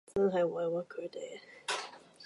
[0.07, 1.41] 真係委屈佢哋